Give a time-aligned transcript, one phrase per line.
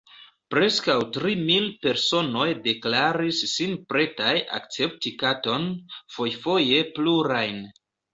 [0.53, 4.31] Preskaŭ tri mil personoj deklaris sin pretaj
[4.61, 5.69] akcepti katon–
[6.17, 7.61] fojfoje plurajn.